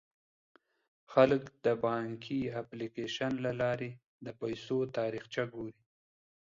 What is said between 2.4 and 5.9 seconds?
اپلیکیشن له لارې د پيسو تاریخچه ګوري.